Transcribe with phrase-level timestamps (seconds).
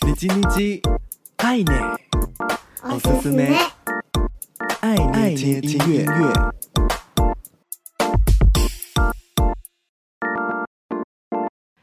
[0.00, 0.80] 你叽你叽，
[1.36, 1.98] 爱捏，
[2.82, 3.54] おすすめ，
[4.80, 4.96] 爱
[5.34, 6.32] 捏听音乐。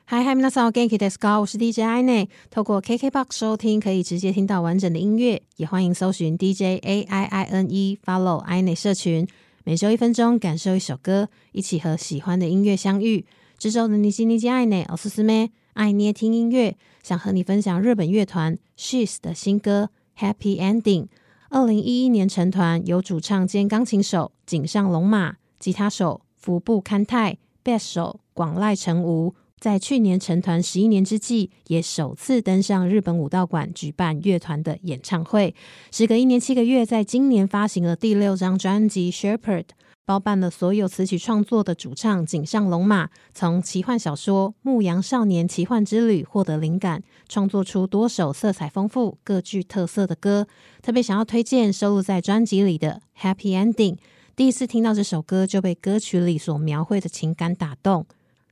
[0.06, 1.40] 嗨嗨，皆さんお元気ですか？
[1.40, 2.28] 我是 DJ 爱捏。
[2.50, 9.28] 透过 KKBOX 收听，可以直接听到完整的音乐，也欢迎搜寻 DJ A I I N E，follow 爱捏社群。
[9.64, 13.26] 每周一分钟，感受一首歌，一起和喜欢的音乐相遇。
[13.58, 15.50] 这周的你叽你叽爱捏，おすすめ。
[15.79, 19.91] 爱捏听音乐，想和你分享日本乐团 She's 的新歌
[20.21, 21.05] 《Happy Ending》。
[21.51, 35.55] 二零一一年成团，由主唱兼钢琴手井上龙马、吉他手服部勘太、贝斯手广濑诚吾，在去年成团十一年之际，也首次登上日本武道馆举办乐团的演唱会。
[35.93, 39.63] 时隔一年七个月，在今年发行了第六张专辑《Shepherd》。
[40.08, 50.48] 包办了所有词曲创作的主唱井上龙马，从奇幻小说《牧羊少年奇幻之旅》获得灵感，创作出多首色彩丰富、各具特色的歌。
[50.82, 53.96] 特别想要推荐收录在专辑里的《Happy Ending》。
[54.36, 58.06] 第一次听到这首歌，就被歌曲里所描绘的情感打动。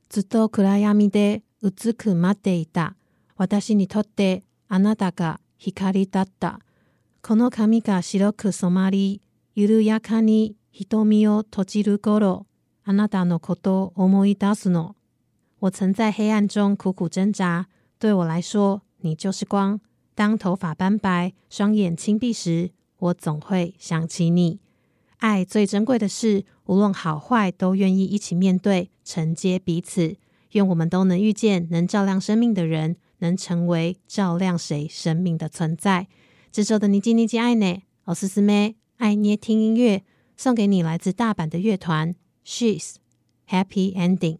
[0.08, 2.94] ずっと暗暗でうずくまっていた。
[3.36, 6.60] 私にとってあなたが光だった。
[7.20, 9.20] この髪が白く染まり、
[9.54, 10.54] 缓やかに。
[10.76, 12.44] 瞳を闭じる顷，
[12.84, 14.94] あなたのことを思い出すの。
[15.60, 17.66] 我曾在黑暗中苦苦挣扎，
[17.98, 19.80] 对我来说，你就是光。
[20.14, 24.58] 当头发斑白、双眼轻闭时，我总会想起你。
[25.18, 30.16] 爱最珍贵的是，无论好坏，都愿意一起面对，承接彼此。
[30.50, 36.08] 愿我们都能遇见能照亮生命的人，能成为照亮谁生命的存在。
[36.50, 40.02] 这周的你叽你叽爱捏，おすすめ爱捏听音乐。
[40.37, 42.95] 送给你来自大阪的乐团 She's
[43.49, 44.37] Happy Ending。